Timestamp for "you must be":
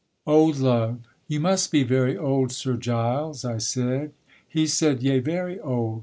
1.27-1.83